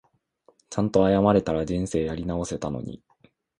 [0.71, 3.03] ちゃんと謝れたら人生やり直せたのに